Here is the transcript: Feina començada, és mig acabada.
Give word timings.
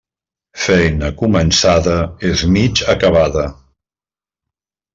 Feina 0.61 1.09
començada, 1.19 1.97
és 2.31 2.43
mig 2.57 2.83
acabada. 2.95 3.47